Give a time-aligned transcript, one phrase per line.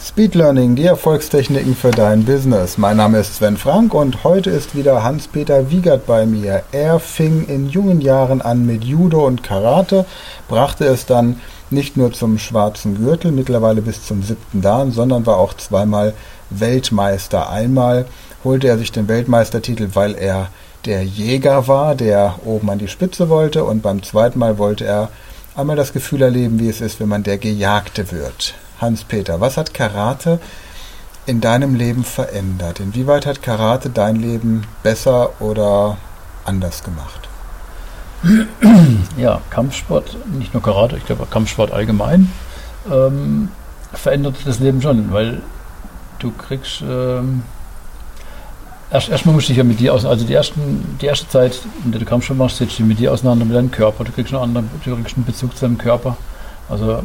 [0.00, 2.78] Speed Learning, die Erfolgstechniken für dein Business.
[2.78, 6.62] Mein Name ist Sven Frank und heute ist wieder Hans-Peter Wiegert bei mir.
[6.70, 10.06] Er fing in jungen Jahren an mit Judo und Karate,
[10.48, 11.40] brachte es dann
[11.70, 16.14] nicht nur zum schwarzen Gürtel, mittlerweile bis zum siebten Dan, sondern war auch zweimal
[16.50, 17.50] Weltmeister.
[17.50, 18.06] Einmal
[18.44, 20.48] holte er sich den Weltmeistertitel, weil er
[20.84, 25.08] der Jäger war, der oben an die Spitze wollte und beim zweiten Mal wollte er
[25.56, 28.54] einmal das Gefühl erleben, wie es ist, wenn man der Gejagte wird.
[28.80, 30.40] Hans-Peter, was hat Karate
[31.26, 32.80] in deinem Leben verändert?
[32.80, 35.98] Inwieweit hat Karate dein Leben besser oder
[36.44, 37.28] anders gemacht?
[39.16, 42.32] Ja, Kampfsport, nicht nur Karate, ich glaube Kampfsport allgemein,
[42.90, 43.48] ähm,
[43.92, 45.40] verändert das Leben schon, weil
[46.18, 47.42] du kriegst ähm,
[48.90, 51.60] erst, erstmal musst du dich ja mit dir aus, also die, ersten, die erste Zeit,
[51.84, 54.10] in der du Kampfsport machst, setzt du dich mit dir auseinander, mit deinem Körper, du
[54.10, 56.16] kriegst einen anderen, du kriegst einen Bezug zu deinem Körper.
[56.68, 57.02] Also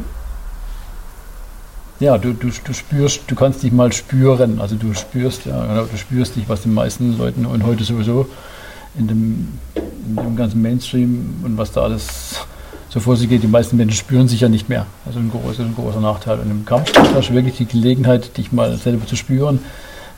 [2.00, 4.60] ja, du, du, du spürst, du kannst dich mal spüren.
[4.60, 8.26] Also du spürst, ja, genau, du spürst dich, was den meisten Leuten und heute sowieso
[8.98, 12.46] in dem, in dem ganzen Mainstream und was da alles
[12.90, 14.86] so vor sich geht, die meisten Menschen spüren sich ja nicht mehr.
[15.04, 16.38] Also ein großer, ein großer Nachteil.
[16.38, 19.58] Und im Kampfsport hast du wirklich die Gelegenheit, dich mal selber zu spüren.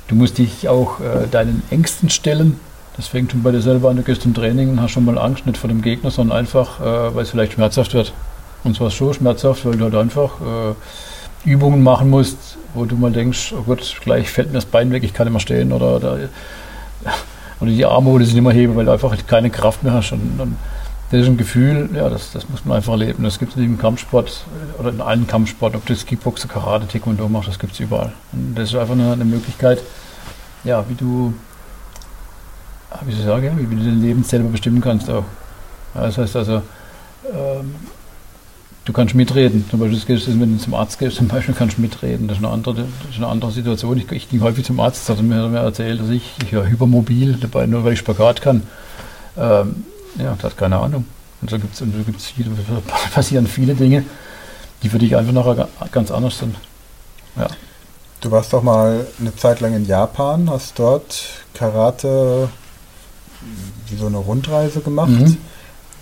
[0.09, 2.61] Du musst dich auch äh, deinen Ängsten stellen.
[2.97, 5.19] Das fängt schon bei dir selber an, du gehst zum Training und hast schon mal
[5.19, 8.13] Angst, nicht vor dem Gegner, sondern einfach, äh, weil es vielleicht schmerzhaft wird.
[8.63, 10.75] Und zwar so schmerzhaft, weil du halt einfach äh,
[11.47, 15.05] Übungen machen musst, wo du mal denkst, oh Gott, gleich fällt mir das Bein weg,
[15.05, 16.19] ich kann nicht mehr stehen oder, oder,
[17.61, 19.95] oder die Arme, wo du sie nicht mehr heben, weil du einfach keine Kraft mehr
[19.95, 20.13] hast.
[20.13, 20.57] Und, und
[21.11, 23.23] das ist ein Gefühl, ja, das, das muss man einfach erleben.
[23.23, 24.45] Das gibt es im Kampfsport
[24.79, 28.13] oder in allen Kampfsport, ob du das Kickboxer, Karate, Taekwondo machst, das gibt es überall.
[28.33, 29.81] Und das ist einfach eine, eine Möglichkeit,
[30.65, 31.33] ja, wie du,
[33.05, 35.25] wie ich sage, wie du dein Leben selber bestimmen kannst auch.
[35.95, 36.63] Ja, das heißt also,
[37.33, 37.75] ähm,
[38.87, 39.67] du kannst mitreden.
[39.69, 42.29] Zum Beispiel, wenn du zum Arzt gehst, zum Beispiel kannst du mitreden.
[42.29, 43.99] Das ist eine andere, das ist eine andere Situation.
[43.99, 47.37] Ich, ich gehe häufig zum Arzt, hat mir, mir erzählt, dass ich, ich ja hypermobil,
[47.41, 48.63] dabei nur weil ich Spagat kann.
[49.37, 49.85] Ähm,
[50.19, 51.05] ja, das hat keine Ahnung.
[51.43, 52.51] Und so gibt's, und so gibt's viele,
[53.13, 54.05] passieren viele Dinge,
[54.83, 56.55] die für dich einfach nachher ganz anders sind.
[57.37, 57.49] Ja.
[58.21, 62.49] Du warst doch mal eine Zeit lang in Japan, hast dort Karate
[63.89, 65.11] wie so eine Rundreise gemacht.
[65.11, 65.37] Mhm.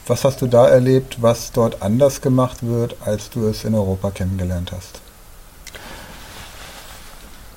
[0.07, 4.11] Was hast du da erlebt, was dort anders gemacht wird, als du es in Europa
[4.11, 5.01] kennengelernt hast?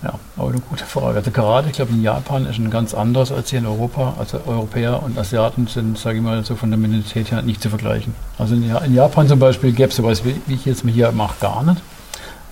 [0.02, 1.18] Ja, aber eine gute Frage.
[1.18, 4.14] Also Karate, ich glaube, in Japan ist ein ganz anders als hier in Europa.
[4.18, 7.70] Also Europäer und Asiaten sind, sage ich mal, so von der Mentalität her nicht zu
[7.70, 8.16] vergleichen.
[8.38, 11.64] Also in, Japan zum Beispiel gäbe es sowas, wie, ich jetzt mal hier mache, gar
[11.64, 11.82] nicht,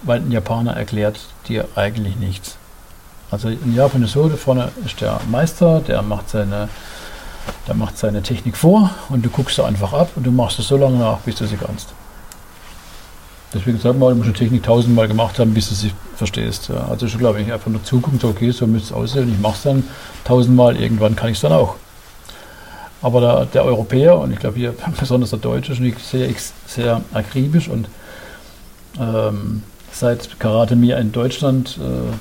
[0.02, 2.58] weil ein Japaner erklärt dir eigentlich nichts.
[3.32, 6.68] Also in Japan ist so, da vorne ist der Meister, der macht seine
[7.68, 10.68] der macht seine Technik vor und du guckst da einfach ab und du machst es
[10.68, 11.90] so lange nach, bis du sie kannst.
[13.54, 16.70] Deswegen sag mal, du musst eine Technik tausendmal gemacht haben, bis du sie verstehst.
[16.90, 19.56] Also schon glaube ich einfach nur zugucken, so, okay, so müsste es aussehen, ich mache
[19.56, 19.84] es dann
[20.26, 21.76] tausendmal, irgendwann kann ich es dann auch.
[23.02, 26.30] Aber der, der, Europäer, und ich glaube hier besonders der Deutsche, ist sehr,
[26.68, 27.88] sehr akribisch und
[29.00, 32.14] ähm, seit Karate mir in Deutschland äh,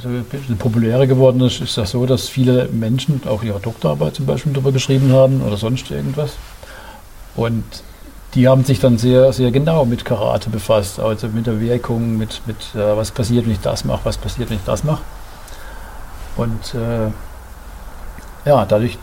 [0.00, 4.14] so ein bisschen populärer geworden ist, ist das so, dass viele Menschen auch ihre Doktorarbeit
[4.14, 6.32] zum Beispiel darüber geschrieben haben oder sonst irgendwas.
[7.36, 7.64] Und
[8.34, 12.42] die haben sich dann sehr, sehr genau mit Karate befasst, also mit der Wirkung, mit,
[12.46, 15.02] mit äh, was passiert, wenn ich das mache, was passiert, wenn ich das mache.
[16.36, 17.10] Und äh,
[18.48, 18.98] ja, dadurch,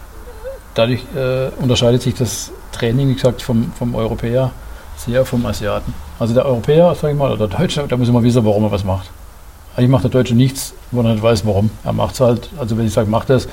[0.74, 4.51] dadurch äh, unterscheidet sich das Training, wie gesagt, vom, vom Europäer
[4.97, 5.94] sehr vom Asiaten.
[6.19, 8.72] Also der Europäer, sag ich mal, oder der Deutsche, da muss man wissen, warum er
[8.72, 9.09] was macht.
[9.75, 11.71] Eigentlich macht der Deutsche nichts, wo er nicht weiß, warum.
[11.83, 13.47] Er macht es halt, also wenn ich sage, macht das,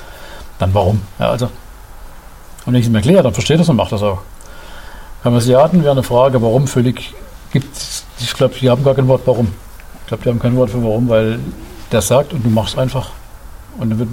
[0.57, 1.01] dann warum.
[1.17, 1.45] Ja, also.
[1.45, 4.19] Und wenn ich es ihm erkläre, dann versteht er es und macht das auch.
[5.23, 7.13] Beim Asiaten wäre eine Frage, warum völlig
[7.51, 7.67] gibt
[8.21, 9.47] ich glaube, die haben gar kein Wort warum.
[10.01, 11.39] Ich glaube, die haben kein Wort für warum, weil
[11.91, 13.09] der sagt und du machst einfach.
[13.77, 14.09] Und wird,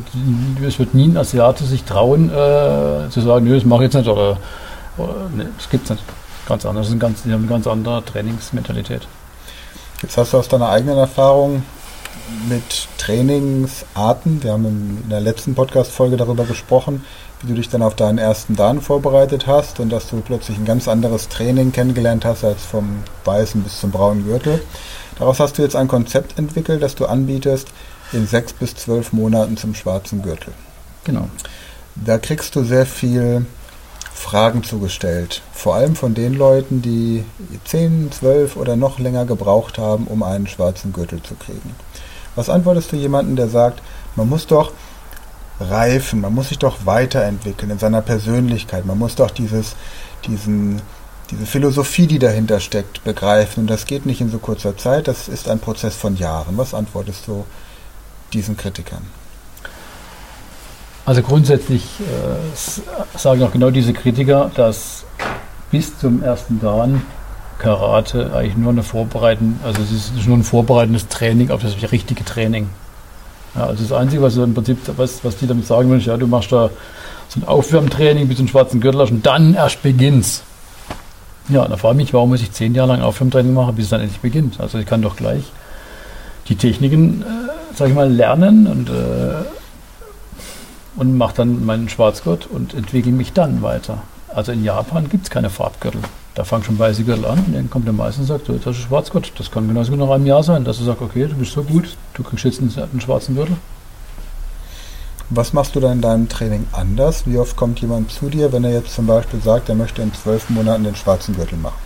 [0.65, 3.95] es wird nie ein Asiate sich trauen, äh, zu sagen, nö, das mache ich jetzt
[3.95, 4.37] nicht oder,
[4.97, 6.05] oder nee, das gibt es nicht.
[6.47, 6.89] Ganz anders.
[6.89, 9.09] Die haben eine ganz andere Trainingsmentalität.
[10.03, 11.65] Jetzt hast du aus deiner eigenen Erfahrung
[12.49, 14.43] mit Trainingsarten.
[14.43, 17.05] Wir haben in der letzten Podcast-Folge darüber gesprochen,
[17.41, 20.65] wie du dich dann auf deinen ersten Dan vorbereitet hast und dass du plötzlich ein
[20.65, 24.61] ganz anderes Training kennengelernt hast als vom weißen bis zum braunen Gürtel.
[25.19, 27.69] Daraus hast du jetzt ein Konzept entwickelt, das du anbietest
[28.13, 30.53] in sechs bis zwölf Monaten zum schwarzen Gürtel.
[31.05, 31.29] Genau.
[31.95, 33.47] Da kriegst du sehr viel
[34.17, 35.43] Fragen zugestellt.
[35.53, 37.25] Vor allem von den Leuten, die
[37.65, 41.75] 10, 12 oder noch länger gebraucht haben, um einen schwarzen Gürtel zu kriegen.
[42.37, 43.83] Was antwortest du jemandem, der sagt,
[44.15, 44.73] man muss doch
[45.59, 49.75] reifen, man muss sich doch weiterentwickeln in seiner Persönlichkeit, man muss doch dieses,
[50.27, 50.83] diesen
[51.31, 53.63] diese Philosophie, die dahinter steckt, begreifen.
[53.63, 56.57] Und das geht nicht in so kurzer Zeit, das ist ein Prozess von Jahren.
[56.57, 57.45] Was antwortest du
[58.33, 59.03] diesen Kritikern?
[61.05, 65.05] Also grundsätzlich äh, sagen auch genau diese Kritiker, dass
[65.71, 67.03] bis zum ersten Dan
[67.59, 72.25] Karate eigentlich nur eine vorbereiten, also es ist nur ein vorbereitendes Training auf das richtige
[72.25, 72.69] Training.
[73.55, 76.17] Ja, also das Einzige, was im Prinzip, was, was die damit sagen wollen, ist, ja,
[76.17, 76.71] du machst da
[77.29, 80.45] so ein Aufwärmtraining bis zum schwarzen Gürtel und dann erst beginnst.
[81.49, 83.91] Ja, da frage ich mich, warum muss ich zehn Jahre lang Aufwärmtraining machen, bis es
[83.91, 84.61] dann endlich beginnt.
[84.61, 85.45] Also ich kann doch gleich
[86.49, 87.25] die Techniken, äh,
[87.75, 89.45] sag ich mal, lernen und äh,
[90.97, 94.03] und mache dann meinen Schwarzgurt und entwickle mich dann weiter.
[94.35, 96.01] Also in Japan gibt es keine Farbgürtel.
[96.37, 98.77] Da fangen schon weiße Gürtel an und dann kommt der Meister und sagt, so, das
[98.77, 99.33] ist Schwarzgurt.
[99.39, 101.63] Das kann genauso gut nach einem Jahr sein, dass er sagt, okay, du bist so
[101.63, 103.57] gut, du kriegst jetzt einen, einen schwarzen Gürtel.
[105.31, 107.27] Was machst du da in deinem Training anders?
[107.27, 110.13] Wie oft kommt jemand zu dir, wenn er jetzt zum Beispiel sagt, er möchte in
[110.13, 111.79] zwölf Monaten den schwarzen Gürtel machen?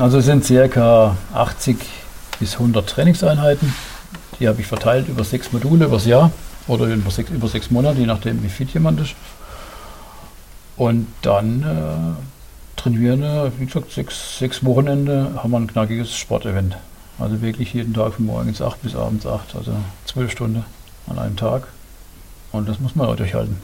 [0.00, 1.76] Also es sind circa 80
[2.40, 3.74] bis 100 Trainingseinheiten.
[4.40, 6.30] Die habe ich verteilt über sechs Module übers Jahr
[6.66, 9.14] oder über sechs, über sechs Monate, je nachdem, wie fit jemand ist.
[10.76, 12.37] Und dann äh,
[12.78, 13.22] trainieren
[13.58, 16.76] wie gesagt, sechs, sechs Wochenende haben wir ein knackiges Sportevent.
[17.18, 19.72] Also wirklich jeden Tag von morgens 8 bis abends 8, also
[20.06, 20.64] zwölf Stunden
[21.08, 21.64] an einem Tag.
[22.52, 23.56] Und das muss man auch durchhalten.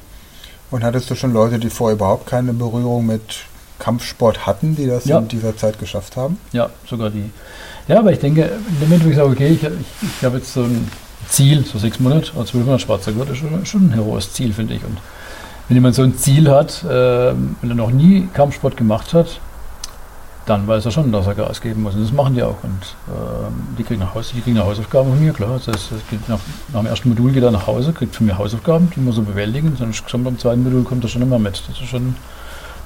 [0.71, 3.47] Und hattest du schon Leute, die vorher überhaupt keine Berührung mit
[3.79, 5.19] Kampfsport hatten, die das ja.
[5.19, 6.39] in dieser Zeit geschafft haben?
[6.53, 7.31] Ja, sogar die.
[7.87, 9.71] Ja, aber ich denke, in dem Moment, wo ich sage, okay, ich, ich,
[10.19, 10.91] ich habe jetzt so ein
[11.29, 14.53] Ziel, so sechs Monate, oder zwölf Monate schwarzer Gurt, ist schon, schon ein heroes Ziel,
[14.53, 14.85] finde ich.
[14.85, 14.99] Und
[15.69, 19.41] wenn jemand so ein Ziel hat, äh, wenn er noch nie Kampfsport gemacht hat,
[20.47, 21.95] dann weiß er schon, dass er Gas geben muss.
[21.95, 22.57] Und das machen die auch.
[22.63, 25.53] Und äh, die kriegen nach Hause, die kriegen eine Hausaufgaben von mir, klar.
[25.55, 25.93] Das heißt,
[26.29, 26.39] nach,
[26.73, 29.23] nach, dem ersten Modul geht er nach Hause, kriegt von mir Hausaufgaben, die muss er
[29.23, 29.75] bewältigen.
[29.79, 31.63] Sonst beim zweiten Modul kommt er schon immer mit.
[31.67, 32.15] Das ist schon,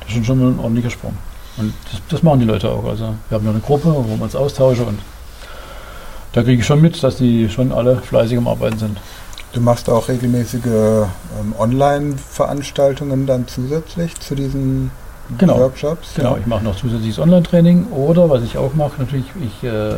[0.06, 1.16] das ist schon ein ordentlicher Sprung.
[1.56, 2.84] Und das, das machen die Leute auch.
[2.84, 4.98] Also wir haben ja eine Gruppe, wo wir uns austauschen und
[6.32, 8.98] da kriege ich schon mit, dass die schon alle fleißig am Arbeiten sind.
[9.52, 14.90] Du machst auch regelmäßige ähm, Online-Veranstaltungen dann zusätzlich zu diesen
[15.38, 15.58] genau.
[15.58, 16.10] Workshops?
[16.16, 16.38] Genau, ja.
[16.40, 19.94] ich mache noch zusätzliches Online-Training oder was ich auch mache, natürlich, ich äh,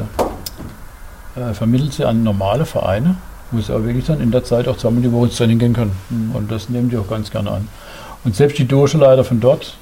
[1.36, 3.16] äh, vermittle sie an normale Vereine,
[3.50, 5.72] wo sie auch wirklich dann in der Zeit auch zweimal die Woche ins Training gehen
[5.72, 5.96] können.
[6.10, 6.36] Mhm.
[6.36, 7.68] Und das nehmen die auch ganz gerne an.
[8.24, 9.76] Und selbst die Dojo-Leiter von dort,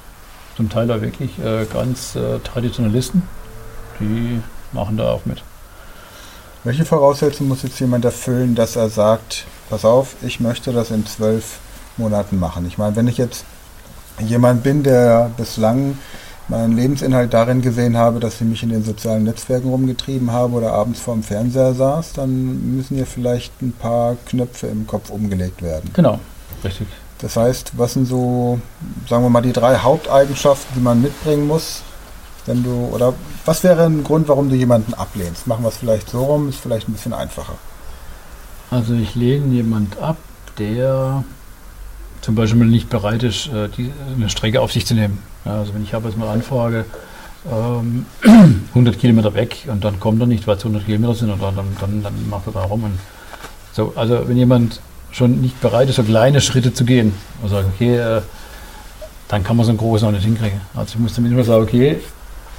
[0.57, 3.21] zum Teil auch wirklich äh, ganz äh, Traditionalisten,
[3.99, 4.41] die
[4.73, 5.43] machen da auch mit.
[6.65, 11.05] Welche Voraussetzungen muss jetzt jemand erfüllen, dass er sagt, pass auf, ich möchte das in
[11.05, 11.59] zwölf
[11.95, 12.67] Monaten machen?
[12.67, 13.45] Ich meine, wenn ich jetzt
[14.19, 15.97] jemand bin, der bislang
[16.49, 20.73] meinen Lebensinhalt darin gesehen habe, dass ich mich in den sozialen Netzwerken rumgetrieben habe oder
[20.73, 25.89] abends vorm Fernseher saß, dann müssen ja vielleicht ein paar Knöpfe im Kopf umgelegt werden.
[25.93, 26.19] Genau,
[26.63, 26.87] richtig.
[27.19, 28.59] Das heißt, was sind so,
[29.07, 31.83] sagen wir mal, die drei Haupteigenschaften, die man mitbringen muss,
[32.45, 33.13] wenn du, oder
[33.45, 35.47] was wäre ein Grund, warum du jemanden ablehnst?
[35.47, 37.55] Machen wir es vielleicht so rum, ist vielleicht ein bisschen einfacher.
[38.71, 40.17] Also ich lehne jemanden ab,
[40.57, 41.23] der
[42.21, 43.69] zum Beispiel nicht bereit ist, äh,
[44.15, 45.19] eine Strecke auf sich zu nehmen.
[45.45, 46.85] also wenn ich habe jetzt mal anfrage,
[47.49, 48.05] ähm,
[48.69, 51.55] 100 Kilometer weg und dann kommt er nicht, weil es 100 Kilometer sind und dann,
[51.55, 52.83] dann, dann macht er da rum.
[53.71, 54.81] So, also wenn jemand
[55.11, 58.21] schon nicht bereit ist, so kleine Schritte zu gehen und sagt, okay, äh,
[59.27, 60.59] dann kann man so einen großen auch nicht hinkriegen.
[60.75, 61.99] Also ich muss zumindest mal sagen, okay,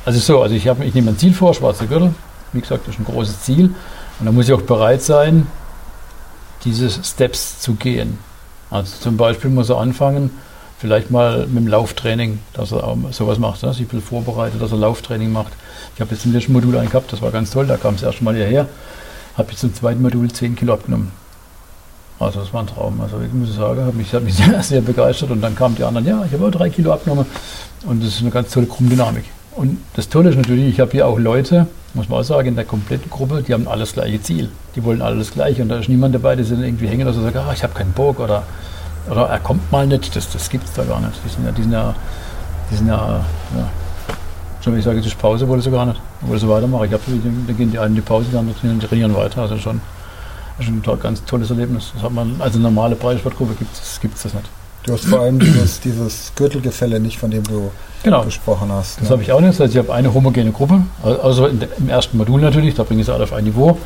[0.04, 2.14] also so, also ich, ich nehme ein Ziel vor, schwarzer Gürtel.
[2.52, 3.74] Wie gesagt, das ist ein großes Ziel.
[4.18, 5.46] Und da muss ich auch bereit sein,
[6.64, 8.18] diese Steps zu gehen.
[8.70, 10.30] Also zum Beispiel muss er anfangen,
[10.78, 13.72] vielleicht mal mit dem Lauftraining, dass er sowas macht, ne?
[13.72, 15.52] sich ein bisschen vorbereitet, dass er Lauftraining macht.
[15.94, 18.02] Ich habe jetzt im letzten Modul einen gehabt, das war ganz toll, da kam es
[18.02, 18.66] erst mal hierher,
[19.36, 21.12] habe jetzt im zweiten Modul 10 Kilo abgenommen.
[22.18, 23.00] Also das war ein Traum.
[23.00, 25.84] Also ich muss sagen, habe mich, hab mich sehr, sehr begeistert und dann kamen die
[25.84, 27.26] anderen, ja, ich habe auch drei Kilo abgenommen
[27.86, 29.24] und das ist eine ganz tolle Gruppendynamik.
[29.52, 32.56] Und das Tolle ist natürlich, ich habe hier auch Leute, muss man auch sagen, in
[32.56, 34.48] der kompletten Gruppe, die haben alles gleiche Ziel.
[34.76, 37.22] Die wollen alles gleiche und da ist niemand dabei, der sind irgendwie hängen, dass er
[37.22, 38.44] sagt, ah, ich habe keinen Bock oder,
[39.10, 40.14] oder er kommt mal nicht.
[40.14, 41.12] Das, das gibt es da gar nicht.
[41.24, 41.94] Die sind ja, die sind ja,
[42.70, 43.24] die sind ja,
[43.56, 43.70] ja
[44.62, 46.00] schon wie ich sage, es ist Pause, wollte sie gar nicht.
[46.20, 46.84] Wollte sie weitermachen.
[46.84, 47.02] Ich habe,
[47.46, 49.42] da gehen die einen in die Pause, die anderen trainieren weiter.
[49.42, 49.80] Also schon,
[50.60, 51.90] schon ein ganz tolles Erlebnis.
[51.94, 54.59] Das hat man, also normale Breitensportgruppe gibt es das nicht.
[54.84, 57.70] Du hast vor allem dieses, dieses Gürtelgefälle nicht, von dem du
[58.02, 58.24] genau.
[58.24, 58.96] gesprochen hast.
[58.96, 59.10] Das ne?
[59.10, 59.52] habe ich auch nicht.
[59.52, 63.06] Das heißt, ich habe eine homogene Gruppe, also im ersten Modul natürlich, da bringe ich
[63.06, 63.78] sie alle auf ein Niveau.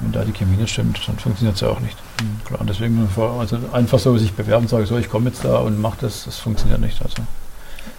[0.00, 1.96] wenn da die Chemie nicht stimmt, dann funktioniert es ja auch nicht.
[2.20, 2.44] Mhm.
[2.44, 3.08] Klar, deswegen
[3.38, 6.38] also einfach so sich bewerben, sagen, so ich komme jetzt da und mache das, das
[6.38, 7.00] funktioniert nicht.
[7.02, 7.22] Also.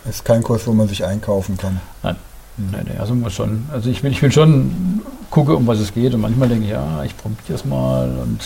[0.06, 1.80] Es ist kein Kurs, wo man sich einkaufen kann.
[2.04, 2.16] Nein.
[2.58, 2.70] Mhm.
[2.72, 3.66] Nein, nee, also muss schon.
[3.72, 6.14] Also ich will, ich will schon gucken, um was es geht.
[6.14, 8.42] Und manchmal denke ich, ja, ich probiere es mal und.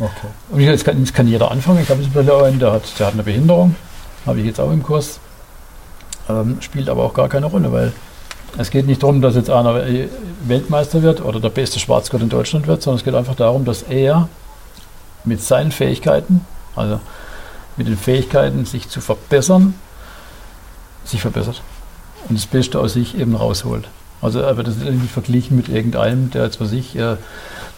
[0.00, 0.28] Okay.
[0.50, 1.80] Und jetzt kann, jetzt kann jeder anfangen.
[1.82, 3.74] Ich habe jetzt einen, der hat, der hat eine Behinderung,
[4.26, 5.18] habe ich jetzt auch im Kurs.
[6.28, 7.92] Ähm, spielt aber auch gar keine Rolle, weil
[8.56, 9.82] es geht nicht darum, dass jetzt einer
[10.44, 13.82] Weltmeister wird oder der beste Schwarzgurt in Deutschland wird, sondern es geht einfach darum, dass
[13.82, 14.28] er
[15.24, 16.44] mit seinen Fähigkeiten,
[16.76, 17.00] also
[17.76, 19.74] mit den Fähigkeiten, sich zu verbessern,
[21.04, 21.62] sich verbessert
[22.28, 23.88] und das Beste aus sich eben rausholt.
[24.20, 27.16] Also er wird das irgendwie verglichen mit irgendeinem, der jetzt für sich, äh,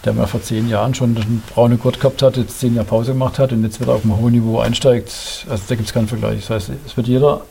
[0.04, 3.12] der mal vor zehn Jahren schon einen braunen Gurt gehabt hat, jetzt zehn Jahre Pause
[3.12, 5.46] gemacht hat und jetzt wieder auf einem hohen Niveau einsteigt.
[5.48, 6.40] Also da gibt es keinen Vergleich.
[6.40, 7.42] Das heißt, es wird jeder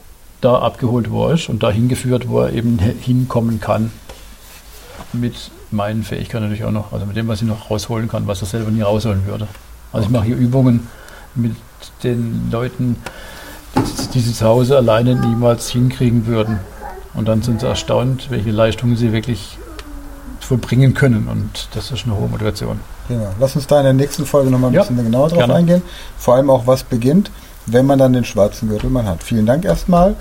[0.42, 3.92] da abgeholt, wo er ist und dahin geführt, wo er eben hinkommen kann.
[5.14, 8.42] Mit meinen Fähigkeiten natürlich auch noch, also mit dem, was ich noch rausholen kann, was
[8.42, 9.48] er selber nie rausholen würde.
[9.92, 10.88] Also ich mache hier Übungen
[11.36, 11.56] mit
[12.04, 12.98] den Leuten,
[14.14, 16.60] die sie zu Hause alleine niemals hinkriegen würden.
[17.14, 19.58] Und dann sind sie erstaunt, welche Leistungen sie wirklich
[20.40, 21.28] vollbringen können.
[21.28, 22.80] Und das ist eine hohe Motivation.
[23.08, 23.34] Genau.
[23.40, 25.56] Lass uns da in der nächsten Folge nochmal ein ja, bisschen genauer drauf gerne.
[25.56, 25.82] eingehen.
[26.18, 27.32] Vor allem auch, was beginnt
[27.72, 29.24] wenn man dann den schwarzen Gürtel mal hat.
[29.24, 30.16] Vielen Dank erstmal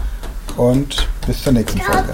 [0.56, 2.12] und bis zur nächsten Folge.